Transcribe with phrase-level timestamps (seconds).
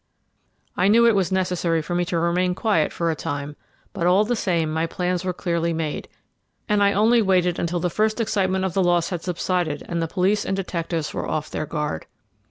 [0.75, 3.55] I knew it was necessary for me to remain quiet for a time,
[3.93, 6.07] but all the same my plans were clearly made,
[6.67, 10.07] and I only waited until the first excitement of the loss had subsided and the
[10.07, 12.07] police and detectives were off their guard.